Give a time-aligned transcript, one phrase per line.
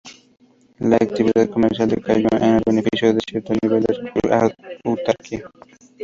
[0.79, 4.51] La actividad comercial decayó en beneficio de cierto nivel de
[4.83, 5.43] autarquía.